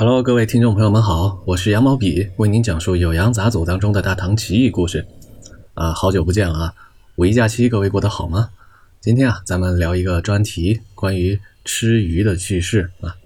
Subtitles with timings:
[0.00, 5.04] Hello，各位听众朋友们好，我是羊毛笔，为您讲述《酉阳杂俎》当中的大唐奇异故事。
[5.74, 6.74] 啊，好久不见了啊！
[7.16, 8.50] 五一假期各位过得好吗？
[9.00, 13.16] 今天啊，咱们聊一个专题，关于吃鱼的趣事啊。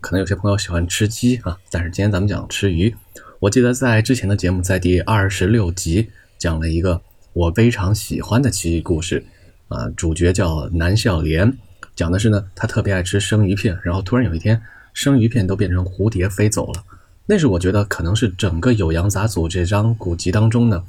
[0.00, 2.96] 可能有些朋友喜欢吃鸡啊，但是今天咱们讲吃鱼。
[3.40, 6.08] 我记得在之前的节目，在第二十六集
[6.38, 6.98] 讲了一个
[7.34, 9.22] 我非常喜欢的奇异故事
[9.68, 11.58] 啊，主角叫南孝廉，
[11.94, 14.62] 讲的是呢，他特别爱吃生鱼片，然后突然有一天。
[14.92, 16.84] 生鱼片都变成蝴蝶飞走了，
[17.26, 20.84] 那是我觉得可能是整个《酉阳杂俎》这张古籍当中呢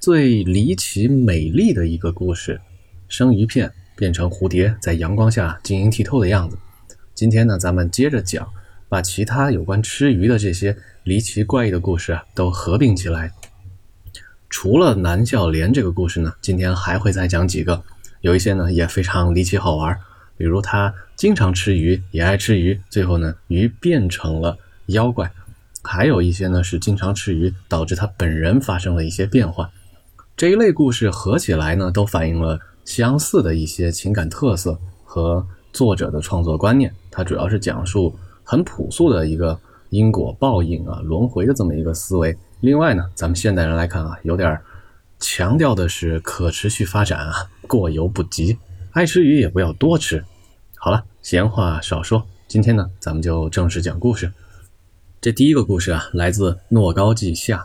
[0.00, 2.60] 最离奇美丽的一个故事。
[3.08, 6.56] 生鱼片变成蝴蝶，在阳光下晶莹剔透的样子。
[7.14, 8.48] 今天呢，咱们接着讲，
[8.88, 13.32] 把其他有关吃鱼的这些离奇怪异的故事啊都合并起来。
[14.48, 17.82] 除了南孝廉这个故事呢，今天还会再讲几个，
[18.20, 19.96] 有一些呢也非常离奇好玩。
[20.36, 24.56] 比如他经常吃鱼，也爱吃鱼，最后呢，鱼变成了
[24.86, 25.26] 妖怪；
[25.82, 29.70] 还有一些呢是经常吃鱼，导致他本人发生了一些变化。
[30.34, 36.90] 这一类故事合起来呢，都反映了相似的一些情感特色和作者的创作观念。
[37.10, 39.60] 它主要是讲述很朴素的一个
[39.90, 42.34] 因果报应啊、轮回的这么一个思维。
[42.60, 44.58] 另外呢，咱们现代人来看啊，有点
[45.18, 48.56] 强调的是可持续发展啊，过犹不及。
[48.92, 50.24] 爱吃鱼也不要多吃。
[50.82, 54.32] 好了，闲话少说，今天呢，咱们就正式讲故事。
[55.20, 57.58] 这第一个故事啊，来自《诺高记下》，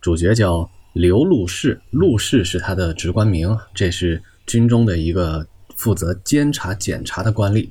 [0.00, 7.70] 主角叫刘陆氏，陆氏是他的职官名，这是军中的一个负责监察检查的官吏。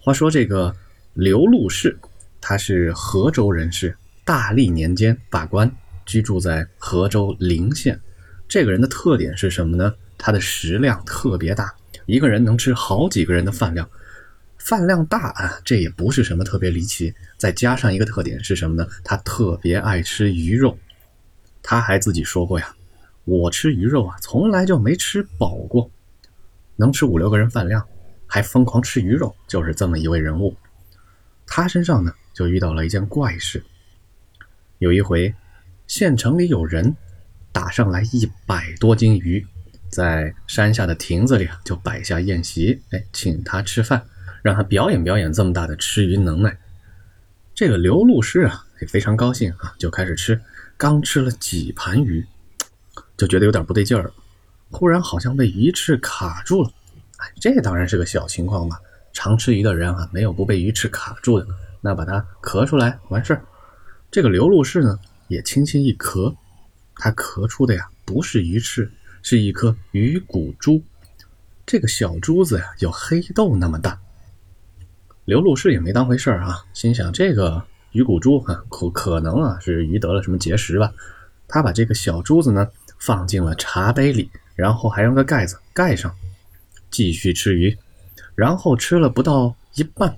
[0.00, 0.74] 话说这个
[1.14, 1.96] 刘陆氏，
[2.40, 5.70] 他是河州人士，大历年间罢官，
[6.04, 7.96] 居住在河州陵县。
[8.48, 9.94] 这个人的特点是什么呢？
[10.18, 11.72] 他的食量特别大。
[12.06, 13.86] 一个人能吃好几个人的饭量，
[14.58, 17.14] 饭量大啊，这也不是什么特别离奇。
[17.36, 18.86] 再加上一个特点是什么呢？
[19.02, 20.76] 他特别爱吃鱼肉。
[21.62, 22.74] 他还自己说过呀
[23.24, 25.90] ：“我吃鱼肉啊，从来就没吃饱过，
[26.76, 27.86] 能吃五六个人饭量，
[28.26, 30.56] 还疯狂吃鱼肉，就是这么一位人物。”
[31.46, 33.62] 他身上呢，就遇到了一件怪事。
[34.78, 35.34] 有一回，
[35.86, 36.94] 县城里有人
[37.52, 39.46] 打上来一百多斤鱼。
[39.90, 44.04] 在山下的亭子里啊，就摆下宴席，哎，请他吃饭，
[44.42, 46.58] 让他表演表演这么大的吃鱼能耐。
[47.54, 50.40] 这个刘路师啊，也非常高兴啊，就开始吃。
[50.76, 52.24] 刚吃了几盘鱼，
[53.16, 54.12] 就觉得有点不对劲儿，
[54.70, 56.70] 忽然好像被鱼翅卡住了。
[57.16, 58.76] 哎，这当然是个小情况嘛，
[59.12, 61.46] 常吃鱼的人啊，没有不被鱼翅卡住的。
[61.80, 63.44] 那把它咳出来完事儿。
[64.10, 66.34] 这个刘路氏呢，也轻轻一咳，
[66.94, 68.90] 他咳出的呀，不是鱼翅。
[69.20, 70.80] 是一颗鱼骨珠，
[71.66, 74.00] 这个小珠子呀，有黑豆那么大。
[75.28, 77.62] 刘路氏也没当回事儿啊，心想这个
[77.92, 80.90] 鱼骨珠啊，可可能啊是鱼得了什么结石吧。
[81.46, 82.66] 他把这个小珠子呢
[82.98, 86.10] 放进了茶杯里，然后还用个盖子盖上，
[86.90, 87.76] 继续吃鱼。
[88.34, 90.16] 然后吃了不到一半，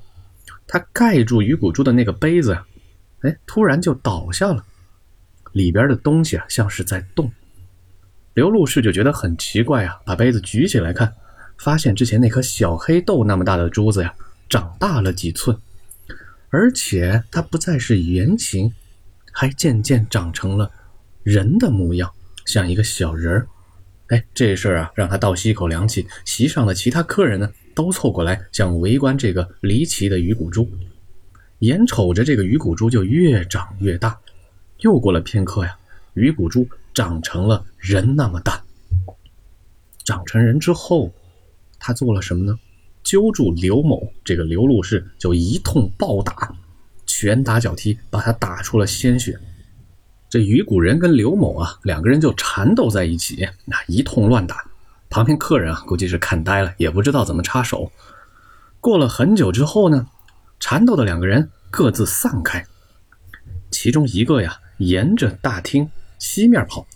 [0.68, 2.64] 他盖住鱼骨珠的那个杯子呀，
[3.22, 4.64] 哎，突然就倒下了，
[5.50, 7.28] 里边的东西啊像是在动。
[8.34, 11.12] 刘路氏就觉得很奇怪啊，把杯子举起来看，
[11.58, 14.14] 发现之前那颗小黑豆那么大的珠子呀，
[14.50, 15.56] 长大了几寸，
[16.50, 18.74] 而且它不再是圆形，
[19.32, 20.70] 还渐渐长成了
[21.22, 22.12] 人的模样，
[22.44, 23.48] 像一个小人儿。
[24.08, 26.06] 哎，这事儿啊，让他倒吸一口凉气。
[26.26, 30.68] 席上的其他客人呢，都凑过来想围观这个离奇的鱼骨珠，
[31.60, 34.18] 眼瞅着这个鱼骨珠就越长越大。
[34.80, 35.78] 又过了片刻呀，
[36.12, 36.68] 鱼骨珠。
[36.92, 38.60] 长成了人那么大，
[40.04, 41.12] 长成人之后，
[41.78, 42.58] 他做了什么呢？
[43.02, 46.54] 揪住刘某这个刘路士，就一通暴打，
[47.06, 49.38] 拳打脚踢，把他打出了鲜血。
[50.28, 54.64] 这鱼骨人跟刘某啊，两个人就缠斗在一起，那一通乱打。
[55.08, 57.90] 旁边客人啊，估计是看呆了，也不知道怎么插手。
[58.80, 60.06] 过了很久之后呢，
[60.60, 62.64] 缠斗的两个人各自散开，
[63.70, 65.90] 其中一个呀，沿着大厅。
[66.20, 66.86] 西面跑，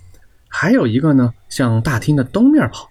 [0.48, 2.90] 还有一个呢，向大厅的东面跑，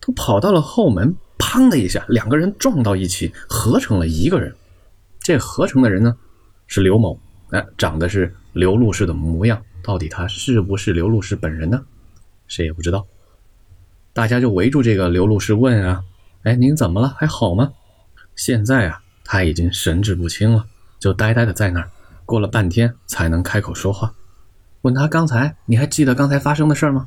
[0.00, 1.14] 都跑到了后门，
[1.54, 4.52] 砰的一下，两个人撞到一起，合成了一个人。
[5.20, 6.16] 这合成的人呢，
[6.66, 7.16] 是刘某，
[7.50, 9.62] 哎，长得是刘露氏的模样。
[9.80, 11.80] 到底他是不是刘露氏本人呢？
[12.48, 13.06] 谁也不知道。
[14.12, 16.02] 大家就围住这个刘露氏问啊，
[16.42, 17.14] 哎，您怎么了？
[17.16, 17.70] 还好吗？
[18.34, 20.66] 现在啊，他已经神志不清了，
[20.98, 21.88] 就呆呆的在那儿，
[22.26, 24.12] 过了半天才能开口说话。
[24.80, 27.06] 问他刚才你还记得刚才发生的事吗？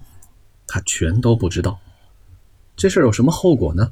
[0.66, 1.78] 他全都不知道。
[2.78, 3.92] 这事儿有什么后果呢？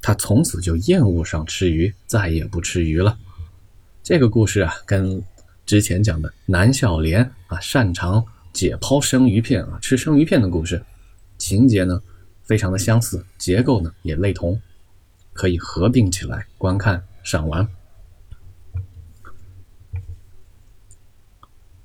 [0.00, 3.18] 他从此就厌恶上吃鱼，再也不吃鱼了。
[4.02, 5.22] 这个故事啊，跟
[5.66, 10.82] 之前讲的南孝廉啊擅长解剖生鱼片啊吃生鱼片的故事，
[11.36, 12.00] 情节呢
[12.44, 14.60] 非常的相似，结构呢也类同，
[15.32, 17.68] 可以合并起来观看赏玩。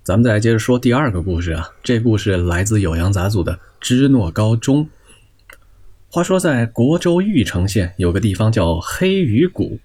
[0.03, 4.87] 咱们再来接着说第二个故事啊，这故事来自酉阳杂组的芝诺高中。
[6.13, 9.79] 话说，在国州玉城县有个地方叫黑鱼谷。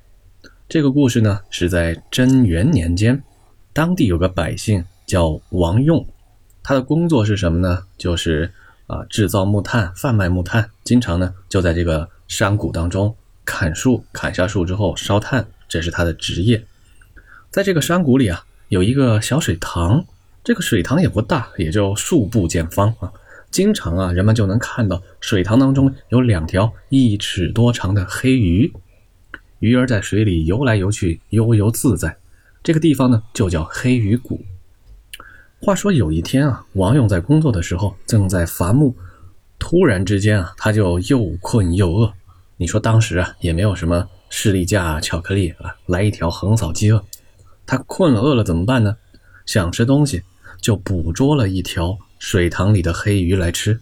[0.69, 3.22] 这个故事呢，是在贞元年间，
[3.72, 6.06] 当地有个百姓叫王用，
[6.62, 7.82] 他的工作是什么呢？
[7.96, 8.52] 就是
[8.88, 13.16] 啊，制造木炭，贩卖木炭，经常呢就在这个山谷当中
[13.46, 16.62] 砍树，砍下树之后烧炭，这是他的职业。
[17.50, 20.04] 在这个山谷里啊，有一个小水塘，
[20.44, 23.10] 这个水塘也不大，也就数步见方啊。
[23.50, 28.72] 经常啊，人们就能看到水塘当中有两条一尺多长的黑鱼，
[29.58, 32.16] 鱼儿在水里游来游去，悠游自在。
[32.62, 34.44] 这个地方呢，就叫黑鱼谷。
[35.60, 38.94] 话说有一天啊，王勇在工作的时候正在伐木，
[39.58, 42.12] 突然之间啊，他就又困又饿。
[42.58, 47.04] 你说当时啊，也没有什么士力架、巧克力啊，来一条横扫饥饿。
[47.66, 48.96] 他困了饿了怎么办呢？
[49.46, 50.22] 想吃东西，
[50.60, 51.98] 就捕捉了一条。
[52.19, 53.81] 水塘里的黑鱼来吃，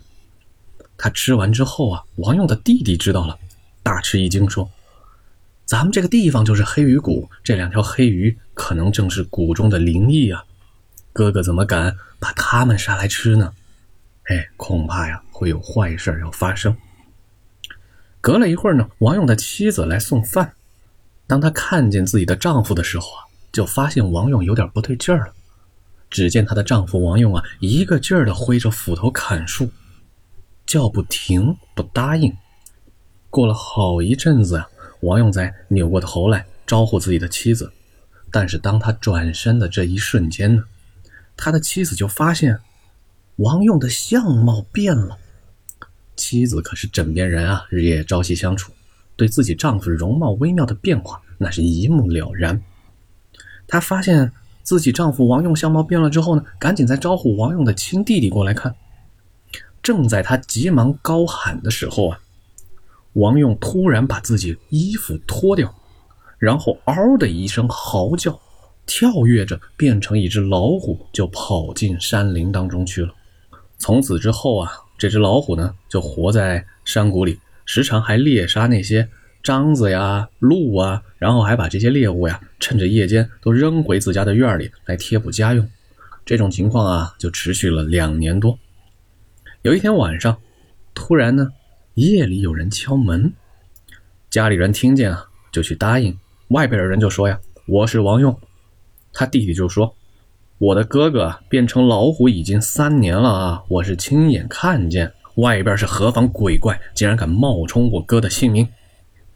[0.97, 3.39] 他吃完之后啊，王勇的弟弟知道了，
[3.83, 4.71] 大吃一惊，说
[5.65, 10.45] ：“咱们这个地方就是黑鱼谷，这两条黑鱼可能正是谷中的灵异啊！
[11.13, 13.53] 哥哥怎么敢把他们杀来吃呢？
[14.25, 16.77] 哎，恐怕呀会有坏事要发生。”
[18.21, 20.53] 隔了一会儿呢，王勇的妻子来送饭，
[21.27, 25.33] 当她看见自己的丈夫的时候啊，就发现王勇有点不对劲儿了。
[26.09, 29.71] 只见她的丈夫王用啊，一个劲儿的挥着斧头砍树，
[30.65, 32.35] 叫不停，不答应。
[33.29, 34.69] 过了好一阵子啊，
[35.01, 37.73] 王用才扭过头来招呼自己的妻子。
[38.31, 40.65] 但是当他转身的这一瞬间呢，
[41.37, 42.59] 他的妻子就发现
[43.37, 45.19] 王用的相貌变了。
[46.15, 48.73] 妻子可是枕边人啊，日夜朝夕相处，
[49.17, 52.63] 对自己丈夫容貌微妙的变化那是一目了然。
[53.67, 54.33] 她发现。
[54.67, 58.75] 自己丈夫王用相貌变了之后呢，赶紧在招呼王用的亲弟弟过来看。
[59.81, 62.19] 正在他急忙高喊的时候啊，
[63.13, 65.73] 王用突然把自己衣服脱掉，
[66.37, 68.41] 然后嗷的一声嚎叫，
[68.87, 73.15] 跳跃着变成一只老虎，就跑进山林当中去了。
[73.79, 79.09] 从此之后啊，这只老虎呢就活在山谷里，时常还猎杀那些。
[79.47, 85.69] 獐子呀，鹿啊，然后还把这些猎物呀，趁着夜间都扔回自家的院里来贴补家用。
[86.25, 88.59] 这种情况啊，就持续了两年多。
[89.63, 90.37] 有一天晚上，
[90.93, 91.53] 突然呢，
[91.95, 93.33] 夜里有人敲门，
[94.29, 96.19] 家里人听见啊，就去答应。
[96.49, 97.39] 外边的人就说呀
[97.69, 98.37] ：“我是王用。”
[99.15, 99.95] 他弟弟就说
[100.59, 105.13] ：“我的哥哥变成老虎已经三年了啊，我是亲眼看见。
[105.37, 108.69] 外边是何方鬼怪，竟然敢冒充我哥的姓名？”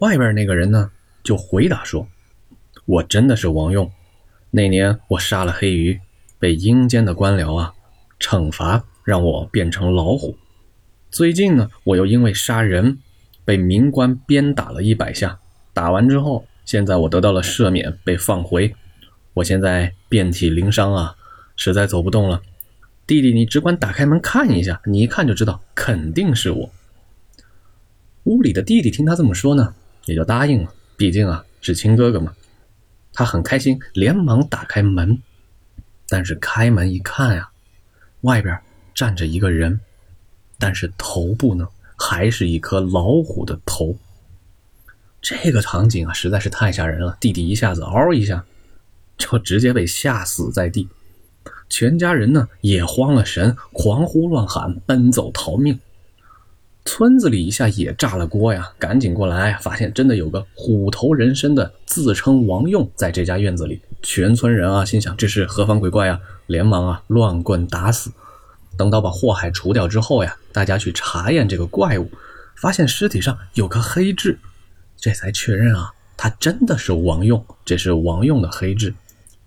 [0.01, 0.91] 外边那个人呢，
[1.23, 2.09] 就回答说
[2.87, 3.91] ：“我真的是王用。
[4.51, 6.01] 那年我杀了黑鱼，
[6.39, 7.75] 被阴间的官僚啊
[8.19, 10.37] 惩罚，让我变成老虎。
[11.11, 12.99] 最近呢，我又因为杀人，
[13.45, 15.39] 被民官鞭打了一百下。
[15.75, 18.75] 打完之后，现在我得到了赦免，被放回。
[19.35, 21.15] 我现在遍体鳞伤啊，
[21.57, 22.41] 实在走不动了。
[23.07, 26.71] 弟弟，你只管打开门看一下，你一看就知道，肯定是我。”
[28.25, 29.75] 屋里的弟弟听他这么说呢。
[30.07, 32.35] 也就答应了，毕竟啊是亲哥哥嘛。
[33.13, 35.21] 他很开心，连忙打开门。
[36.09, 37.51] 但是开门一看呀，
[38.23, 38.59] 外边
[38.95, 39.79] 站着一个人，
[40.59, 43.97] 但是头部呢还是一颗老虎的头。
[45.21, 48.45] 这个场景啊实在是太吓人了，弟弟一下子嗷一下，
[49.19, 50.89] 就直接被吓死在地。
[51.69, 55.79] 全家人呢也慌了神，狂呼乱喊，奔走逃命。
[56.85, 58.73] 村子里一下也炸了锅呀！
[58.79, 63.81] 赶紧过来，发现真的有个虎头人身的自称王用在这家院子里。
[64.03, 68.11] 全村人啊，心想这是何方鬼怪啊，连忙啊乱棍打死。
[68.79, 72.11] 等到把祸害除掉之后呀，大家去查验这个怪物，
[72.57, 74.39] 发现尸体上有颗黑痣，
[74.97, 78.95] 这才确认啊，他真的是王用，这是王用的黑痣。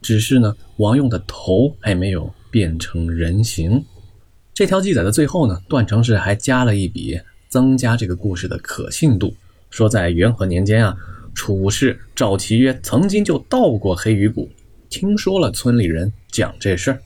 [0.01, 3.83] 只是呢，王用的头还没有变成人形。
[4.53, 7.19] 这条记载的最后呢，段成式还加了一笔，
[7.49, 9.35] 增加这个故事的可信度。
[9.71, 10.95] 说在元和年间啊，
[11.33, 14.47] 楚士赵齐曰曾经就到过黑鱼谷，
[14.89, 17.01] 听说了村里人讲这事儿。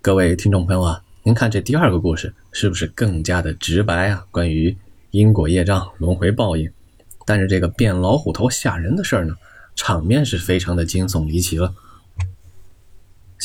[0.00, 4.24] 各位听众朋友啊，您看这第二个故事是不是更加的直白啊？
[4.30, 4.74] 关于
[5.10, 6.70] 因果业障、轮回报应。
[7.26, 9.34] 但是这个变老虎头吓人的事儿呢，
[9.76, 11.74] 场面是非常的惊悚离奇了。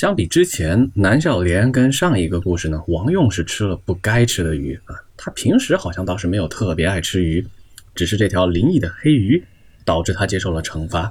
[0.03, 4.93] 相比之前，南孝廉跟上一个故事呢，王用是吃了不该吃的鱼啊。
[5.15, 7.47] 他平时好像倒是没有特别爱吃鱼，
[7.95, 9.41] 只是这条灵异的黑鱼
[9.85, 11.09] 导致他接受了惩罚。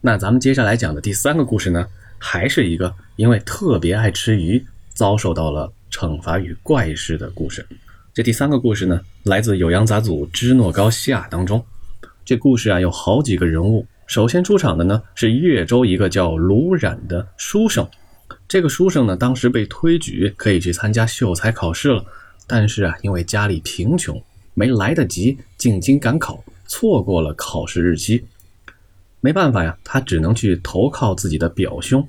[0.00, 7.66] 那咱们接下来讲的第三个故事呢，还是一个因为特别爱吃鱼，遭受到了惩罚与怪事的故事。
[8.14, 11.62] 这第三个故事呢，来自《酉阳杂祖支诺高西亚》当中。
[12.24, 13.86] 这故事啊，有好几个人物。
[14.06, 17.86] 首先出场的呢是越州一个叫卢冉的书生，
[18.48, 22.04] 这个书生呢当时被推举可以去参加秀才考试了，
[22.46, 24.22] 但是啊因为家里贫穷，
[24.54, 28.24] 没来得及进京赶考，错过了考试日期。
[29.20, 32.06] 没办法呀，他只能去投靠自己的表兄。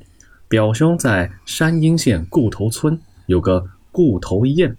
[0.48, 4.76] 表兄在山阴县固头村有个固头堰，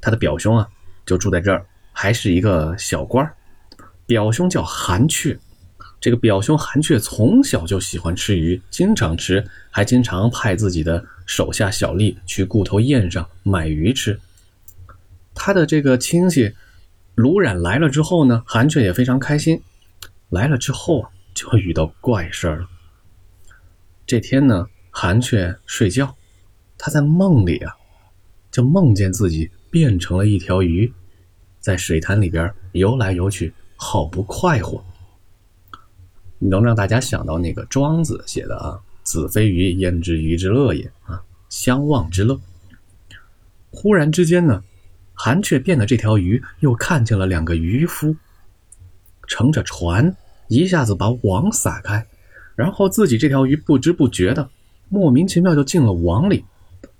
[0.00, 0.68] 他的表兄啊
[1.04, 3.34] 就住在这儿，还是一个小官儿
[4.06, 5.36] 表兄叫韩雀。
[6.00, 14.18] 这个表兄韩雀从小就喜欢吃鱼，经常吃，还经常派自己的手下小吏去固头堰上买鱼吃。
[15.34, 16.54] 他的这个亲戚
[17.14, 19.60] 卢冉来了之后呢，韩雀也非常开心。
[20.30, 22.68] 来了之后啊，就遇到怪事儿了。
[24.06, 26.16] 这天呢，韩雀睡觉，
[26.78, 27.76] 他在梦里啊，
[28.50, 30.90] 就梦见自己变成了一条鱼，
[31.58, 34.82] 在水潭里边游来游去，好不快活。
[36.40, 42.40] 能让大家想到那个庄子写的啊，“子非鱼，焉知鱼之乐也”啊，相忘之乐。
[43.70, 44.64] 忽然之间呢，
[45.14, 48.16] 韩雀变的这条鱼又看见了两个渔夫，
[49.28, 50.16] 乘着船
[50.48, 52.04] 一下子把网撒开，
[52.56, 54.50] 然后自己这条鱼不知不觉的
[54.88, 56.44] 莫名其妙就进了网里。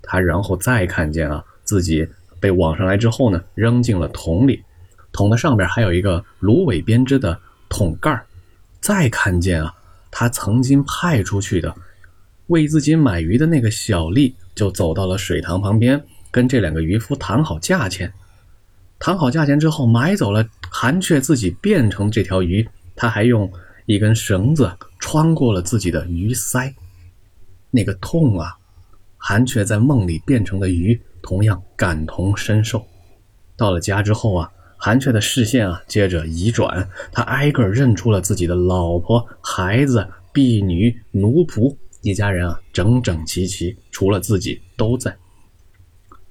[0.01, 2.07] 他然后再看见啊，自己
[2.39, 4.63] 被网上来之后呢，扔进了桶里，
[5.11, 8.25] 桶的上边还有一个芦苇编织的桶盖儿。
[8.81, 9.73] 再看见啊，
[10.09, 11.73] 他曾经派出去的
[12.47, 18.11] 为自己买鱼的那个小吏，就走到了水塘旁边，跟这两个渔夫谈好价钱。
[18.97, 23.51] 谈好价钱之后，买走了韩雀自己变成这条鱼，他还用
[23.85, 26.73] 一根绳子穿过了自己的鱼鳃。
[27.69, 28.57] 那个痛啊，
[29.17, 32.85] 韩雀在梦里变成的鱼同样感同身受。
[33.55, 34.51] 到了家之后啊。
[34.83, 45.15] 韩雀的视线啊，接着移转，他挨个认出了自己的老婆、孩子、婢女、奴仆，一家人啊，整整齐齐，除了自己都在。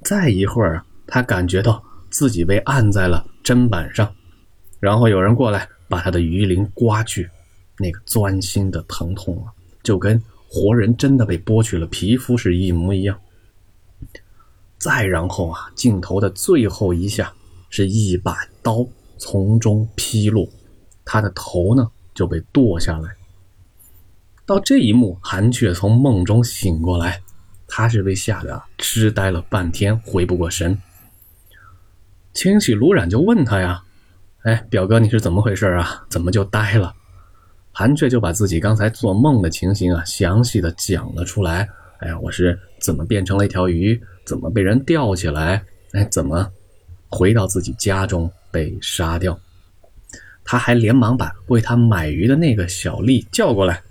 [0.02, 1.80] 再一会儿，他感觉到
[2.10, 4.12] 自己被按在了砧板上，
[4.80, 7.30] 然后有人过来把他的鱼鳞刮去，
[7.78, 9.52] 那个钻心的疼痛啊，
[9.84, 13.16] 就跟活人真的被剥去了皮肤是一模一样。
[14.76, 17.32] 再然后啊，镜头的最后一下。
[17.70, 18.86] 是一把刀
[19.16, 20.46] 从中劈落，
[21.04, 23.08] 他的头呢就被剁下来。
[24.44, 27.22] 到这一幕，韩雀从梦中醒过来，
[27.68, 30.76] 他是被吓得痴呆了半天，回不过神。
[32.34, 33.84] 亲戚卢染就问他呀
[34.42, 36.04] ：“哎，表哥，你是怎么回事啊？
[36.10, 36.94] 怎么就呆了？”
[37.72, 41.68] 韩雀就把自己刚才做梦的情形啊，详细的讲了出来。
[41.98, 44.00] 哎呀，我是怎么变成了一条鱼？
[44.24, 45.64] 怎么被人吊起来？
[45.92, 46.50] 哎，怎么？
[47.10, 49.38] 回到自己家中被杀掉，
[50.44, 53.82] 他还连忙把为他买鱼的那个小丽叫过来，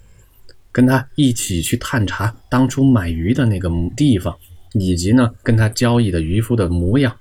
[0.72, 4.36] 跟他一起去探查当初买鱼的那个地方，
[4.74, 7.16] 以及呢跟他交易的渔夫的模样，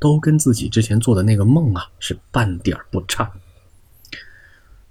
[0.00, 3.30] 都跟自己之前做的那个梦啊是半点不差。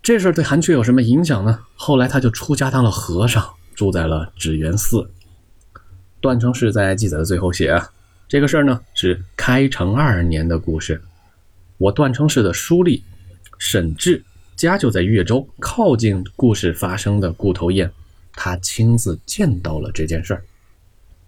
[0.01, 1.59] 这事对韩雀有什么影响呢？
[1.75, 5.09] 后来他就出家当了和尚，住在了纸园寺。
[6.21, 7.89] 段成式在记载的最后写啊。
[8.27, 11.01] 这个事儿呢是开成二年的故事。
[11.77, 13.01] 我段成式的书吏
[13.57, 14.22] 沈志
[14.57, 17.89] 家就在越州，靠近故事发生的固头堰，
[18.34, 20.43] 他亲自见到了这件事儿。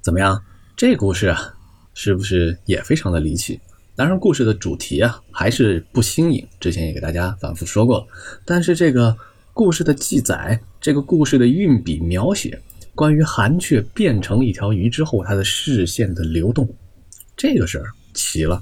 [0.01, 0.43] 怎么样？
[0.75, 1.55] 这故事啊，
[1.93, 3.57] 是不是也非常的离奇？
[3.95, 8.07] 当然，故事的主题啊还是不新颖，之前也给大家反复说过了。
[8.43, 9.15] 但是这个
[9.53, 12.61] 故事的记载，这个故事的运笔描写，
[12.93, 16.67] 关于韩雀变成一条鱼之后，它的视线的流动。
[17.39, 18.61] 这个事儿奇了，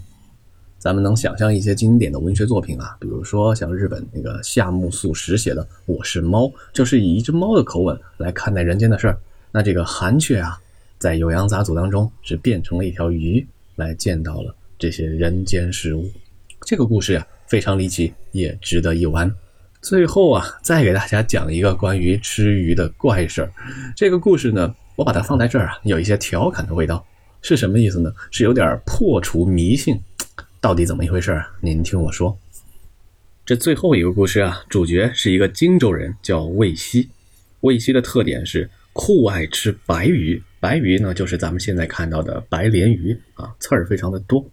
[0.77, 6.43] 咱们能想象一些经典的文学作品啊，比如说像日本那个夏目漱石写的《我是猫》，
[6.73, 9.19] 就是以一只猫的口吻来看待人间的事儿。
[9.51, 10.61] 那这个韩雀啊，
[10.99, 13.43] 在《酉阳杂俎》当中是变成了一条鱼，
[13.77, 16.07] 来见到了这些人间事物。
[16.61, 19.33] 这个故事呀，非常离奇，也值得一玩。
[19.81, 23.51] 最后啊，再给大家讲一个关于吃鱼的怪事儿。
[23.95, 27.03] 这个故事呢，我把它放在这儿啊，有一些调侃的味道。
[27.47, 28.11] 是什么意思呢？
[28.29, 29.97] 是有点破除迷信，
[30.59, 31.49] 到底怎么一回事啊？
[31.61, 32.37] 您听我说，
[33.45, 37.09] 这最后一个故事啊，主角是一个荆州人，叫魏西。
[37.61, 44.45] 魏西的特点是酷爱吃白鱼，白鱼呢，就是咱们现在看到的白鲢鱼啊，刺儿非常的多。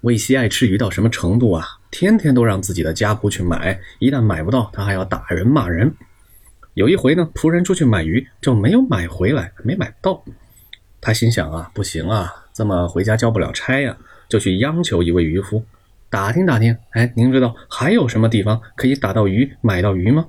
[0.00, 1.64] 魏西爱吃鱼到什么程度啊？
[1.92, 5.94] 天天都让自己的家仆去买，一旦买不到，他还要打人骂人。
[6.74, 10.24] 有一回呢，仆人出去买鱼就没有买回来，没买到。
[11.00, 13.96] 他心想啊，不行啊，这么回家交不了差呀，
[14.28, 15.64] 就去央求一位渔夫，
[16.10, 16.76] 打听打听。
[16.90, 20.26] 哎，您知道还有什么地方可以打到鱼、买到鱼吗？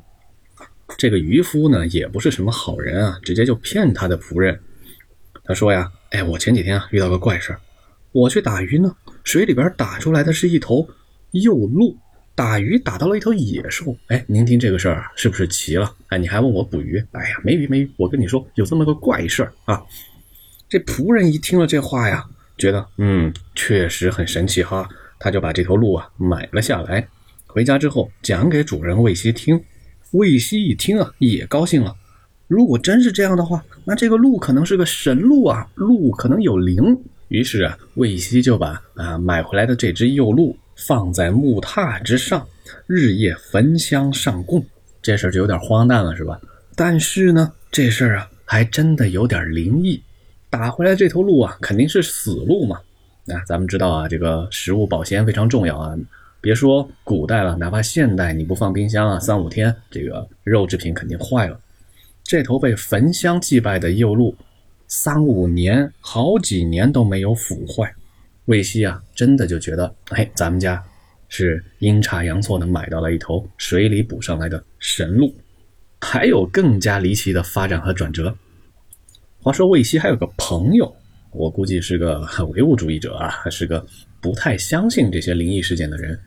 [0.98, 4.60] 这个渔夫呢，也不是什么好人啊，直接就骗他的仆人。
[5.44, 7.60] 他说呀，哎，我前几天啊遇到个怪事儿，
[8.12, 10.88] 我去打鱼呢，水里边打出来的是一头
[11.32, 11.98] 幼鹿，
[12.36, 13.96] 打鱼打到了一头野兽。
[14.08, 15.94] 哎，您听这个事儿是不是奇了？
[16.08, 17.04] 哎，你还问我捕鱼？
[17.12, 17.92] 哎呀，没鱼没鱼。
[17.98, 19.84] 我跟你说，有这么个怪事儿啊。
[20.72, 22.26] 这仆人一听了这话呀，
[22.58, 24.88] 觉得嗯，确实很神奇哈，
[25.20, 27.06] 他就把这头鹿啊买了下来，
[27.46, 29.62] 回家之后讲给主人魏西听。
[30.12, 31.94] 魏西一听啊，也高兴了。
[32.48, 36.98] 如果真是这样的话，那这个鹿可能是个神鹿啊，鹿可能有灵。
[37.28, 42.48] 于是啊，魏西就把啊买回来的这只幼鹿放在木榻之上，
[42.88, 44.66] 日夜焚香上供。
[45.02, 46.40] 这事儿就有点荒诞了，是吧？
[46.78, 50.02] 但是呢，这事儿啊还真的有点灵异。
[50.52, 52.80] 打回来这头鹿啊，肯定是死鹿嘛。
[53.26, 55.98] 那咱们知道啊，这个食物保鲜非常重要啊。
[56.42, 61.58] 别说古代了，哪怕现代，你不放冰箱啊，三五天这个肉制品肯定坏了。
[62.24, 64.36] 这头被焚香祭拜的幼鹿，
[64.88, 67.94] 三五年、好几年都没有腐坏。
[68.46, 70.84] 魏西啊，真的就觉得，哎，咱们家
[71.30, 75.34] 是阴差阳错的买到了一头水里捕上来的神鹿。
[76.02, 78.36] 还有更加离奇的发展和转折。
[79.44, 80.96] 话说魏西还有个朋友，
[81.32, 82.22] 我估计是个
[82.54, 83.84] 唯物主义者啊，是个
[84.22, 86.20] 不太相信这些灵异事件的人。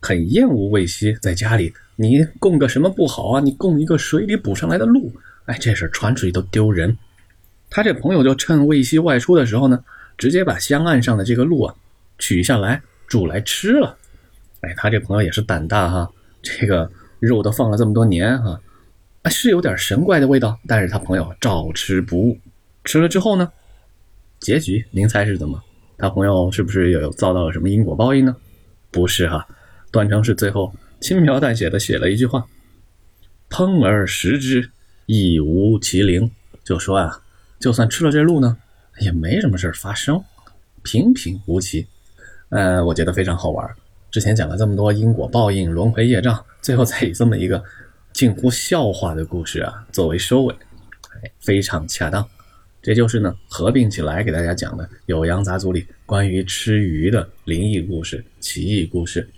[0.00, 3.40] 很厌恶魏西在家里，你供个什么不好啊？
[3.40, 5.12] 你供一个水里捕上来的鹿，
[5.44, 6.98] 哎，这事传出去都丢人。
[7.70, 9.84] 他这朋友就趁魏西外出的时候呢，
[10.18, 11.72] 直接把香案上的这个鹿啊
[12.18, 13.96] 取下来煮来吃了。
[14.62, 16.10] 哎，他这朋友也是胆大哈，
[16.42, 18.60] 这个肉都放了这么多年哈，
[19.30, 22.38] 是有点神怪的味道，但是他朋友照吃不误。
[22.84, 23.50] 吃了之后呢，
[24.40, 25.62] 结局您猜是怎么？
[25.98, 28.34] 他朋友是不是有遭到了什么因果报应呢？
[28.90, 29.46] 不是哈。
[29.92, 32.44] 段成是最后轻描淡写的写了一句话
[33.50, 34.70] ：“烹而食之，
[35.06, 36.28] 亦无其灵。”
[36.64, 37.20] 就说啊，
[37.60, 38.56] 就算吃了这鹿呢，
[39.00, 40.20] 也没什么事发生，
[40.82, 41.86] 平平无奇。
[42.48, 43.68] 呃，我觉得非常好玩。
[44.10, 47.62] 之前讲了这么多因果报应、轮回业障，最后再以这么一个
[48.12, 50.54] 近乎笑话的故事啊作为收尾，
[51.22, 52.26] 哎，非常恰当。
[52.82, 59.28] 这就是呢合并起来给大家讲的《酉阳杂族里关于吃鱼的灵异故事、奇异故事。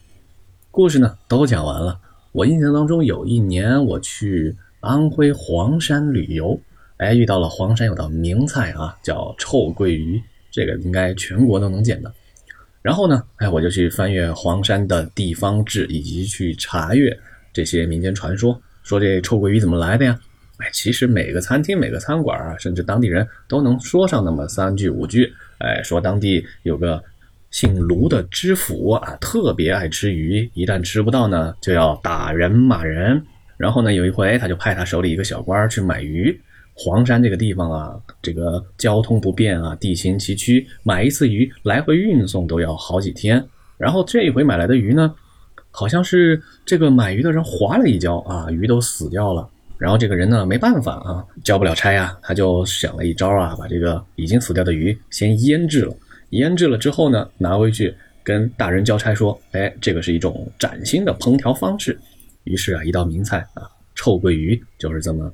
[0.71, 2.01] 故事呢都讲完了。
[2.33, 6.59] 我印象当中有一年我去安徽黄山旅游，
[6.97, 12.13] 哎，遇到了黄山有道名菜啊，叫臭鳜鱼，这个应该全国都能见到。
[12.83, 17.17] 然后呢，哎，我就去翻阅黄山的地方志，以及去查阅
[17.55, 20.21] 这些民间传说，说这臭鳜鱼怎么来的呀？
[20.59, 27.03] 哎，其实每个餐厅、每个餐馆啊，甚至当地人都能说上那么三句五句，哎，说当地有个。
[27.51, 33.23] 姓卢的知府啊，特别爱吃鱼，一旦吃不到呢，就要打人骂人。
[33.57, 36.37] 然后呢，有一回他就派他手里一个小官去买鱼。
[36.73, 43.41] 黄山这个地方啊，这个交通不便啊，地形崎岖，买一次鱼来回运送都要好几天。
[43.79, 45.15] 然后这一回买来的鱼呢，
[45.77, 49.49] 好像是这个买鱼的人滑了一跤啊，鱼都死掉了。
[49.77, 55.93] 然后这个人呢，没办法啊，交不了差呀，他就想了一招啊，把这个已经死掉的鱼先腌制了。
[56.31, 61.99] 腌制了之后呢，拿回去跟大人交差说：“哎，这个是一种崭新的烹调方式。”
[62.45, 65.29] 于是啊，一道名菜啊，臭鳜鱼就是这么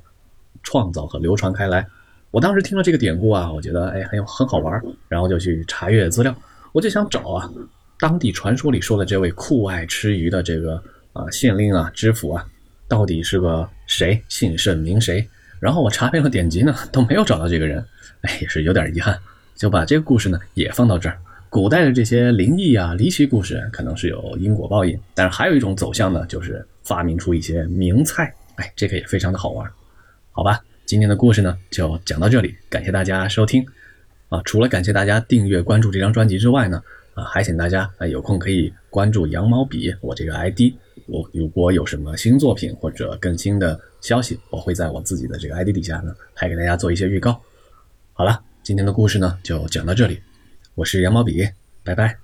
[0.63, 1.85] 创造和流传开来。
[2.31, 6.35] 我当时听了这个典故啊，我觉得哎很有很好玩，然后就去查阅资料，
[6.71, 7.49] 我就想找啊，
[8.01, 10.83] 当地传说里说的这位酷爱吃鱼的这个
[11.13, 12.43] 啊县令啊知府啊，
[12.87, 15.23] 到底是个谁，姓甚名谁？
[15.59, 17.85] 然后我查遍了典籍呢，都没有找到这个人，
[18.21, 19.15] 哎，也是有点遗憾。
[19.55, 21.15] 就把这个故事呢也放到这儿。
[21.47, 28.33] 古代的这些灵异啊、离奇故事，可能是有因果报应，但是还有一种走向呢，就是发明出一些名菜。
[28.55, 29.69] 哎，这个也非常的好玩。
[30.31, 33.63] 好吧，今天的故事呢就讲到这里，感谢大家收听。
[34.29, 36.81] 啊，除了感谢大家订阅关注这张专辑之外呢，
[37.13, 40.73] 啊，还请大家啊有空可以关注羊毛笔我这个 ID。
[41.07, 47.41] 我如果有什么新作品或者更新的消息，我会在我自己的这个 ID 底下呢，还给大家做一些预告。
[48.13, 48.41] 好了。
[48.63, 50.21] 今天的故事呢，就讲到这里。
[50.75, 51.49] 我是羊毛笔，
[51.83, 52.21] 拜拜。